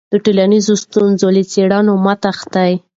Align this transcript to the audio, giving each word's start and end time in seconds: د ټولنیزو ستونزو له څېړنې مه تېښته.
د 0.11 0.13
ټولنیزو 0.25 0.73
ستونزو 0.83 1.27
له 1.35 1.43
څېړنې 1.51 1.93
مه 2.03 2.13
تېښته. 2.21 2.63